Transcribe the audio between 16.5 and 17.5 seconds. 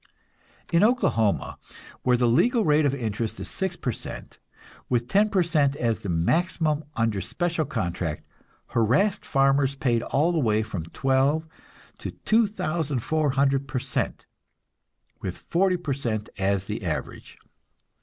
the average.